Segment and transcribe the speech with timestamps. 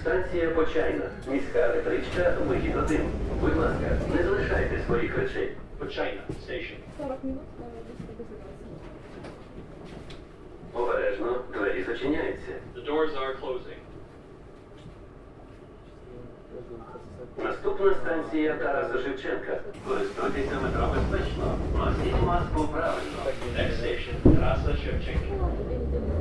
[0.00, 1.04] Станція Почайна.
[1.30, 3.00] Міська електричка, вихід один.
[3.40, 5.56] Будь ласка, не залишайте своїх речей.
[5.78, 6.74] Почайна station.
[6.98, 7.38] 40 хвилин.
[10.72, 12.52] Обережно двері зачиняються.
[12.76, 13.78] The doors are closing.
[17.44, 19.60] Наступна станція Тараса Шевченка.
[19.88, 21.58] Користуйтеся метро безпечно.
[21.78, 23.18] Носіть маску правильно.
[23.58, 26.13] Next station, Тараса Shevchenko.